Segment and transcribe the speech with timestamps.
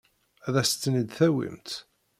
[0.47, 1.69] Ad as-ten-id-tawimt?